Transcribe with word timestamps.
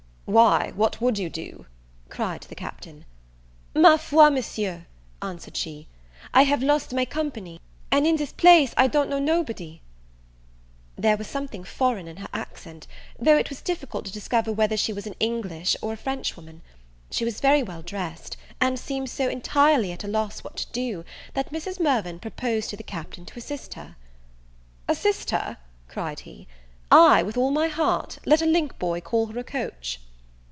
"Why, 0.25 0.71
what 0.77 1.01
would 1.01 1.17
you 1.19 1.29
do?" 1.29 1.65
cried 2.07 2.43
the 2.43 2.55
Captain. 2.55 3.03
"Ma 3.75 3.97
foi, 3.97 4.29
Monsieur," 4.29 4.85
answered 5.21 5.57
she, 5.57 5.89
"I 6.33 6.43
have 6.43 6.63
lost 6.63 6.93
my 6.95 7.03
company, 7.03 7.59
and 7.91 8.07
in 8.07 8.15
this 8.15 8.31
place 8.31 8.73
I 8.77 8.87
don't 8.87 9.09
know 9.09 9.19
nobody." 9.19 9.81
There 10.95 11.17
was 11.17 11.27
something 11.27 11.65
foreign 11.65 12.07
in 12.07 12.15
her 12.15 12.29
accent, 12.33 12.87
though 13.19 13.35
it 13.37 13.49
was 13.49 13.61
difficult 13.61 14.05
to 14.05 14.11
discover 14.13 14.53
whether 14.53 14.77
she 14.77 14.93
was 14.93 15.05
an 15.05 15.15
English 15.19 15.75
or 15.81 15.91
a 15.91 15.97
French 15.97 16.37
woman. 16.37 16.61
She 17.09 17.25
was 17.25 17.41
very 17.41 17.61
well 17.61 17.81
dressed; 17.81 18.37
and 18.61 18.79
seemed 18.79 19.09
so 19.09 19.27
entirely 19.27 19.91
at 19.91 20.05
a 20.05 20.07
loss 20.07 20.45
what 20.45 20.55
to 20.57 20.71
do, 20.71 21.03
that 21.33 21.51
Mrs. 21.51 21.77
Mirvan 21.77 22.19
proposed 22.19 22.69
to 22.69 22.77
the 22.77 22.83
Captain 22.83 23.25
to 23.25 23.37
assist 23.37 23.73
her. 23.73 23.97
"Assist 24.87 25.31
her!" 25.31 25.57
cried 25.89 26.21
he, 26.21 26.47
"ay, 26.89 27.21
with 27.21 27.35
all 27.35 27.51
my 27.51 27.67
heart; 27.67 28.17
let 28.25 28.41
a 28.41 28.45
link 28.45 28.79
boy 28.79 29.01
call 29.01 29.25
her 29.27 29.37
a 29.37 29.43
coach." 29.43 29.99